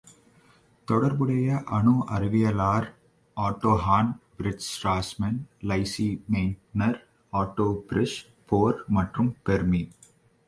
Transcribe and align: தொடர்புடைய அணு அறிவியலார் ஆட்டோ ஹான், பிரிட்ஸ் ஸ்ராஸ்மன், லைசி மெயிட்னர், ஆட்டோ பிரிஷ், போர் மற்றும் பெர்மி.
தொடர்புடைய 0.87 1.47
அணு 1.77 1.93
அறிவியலார் 2.09 2.87
ஆட்டோ 3.37 3.73
ஹான், 3.75 4.09
பிரிட்ஸ் 4.37 4.69
ஸ்ராஸ்மன், 4.71 5.37
லைசி 5.63 6.07
மெயிட்னர், 6.31 6.97
ஆட்டோ 7.33 7.67
பிரிஷ், 7.89 8.19
போர் 8.45 8.79
மற்றும் 8.87 9.31
பெர்மி. 9.43 9.83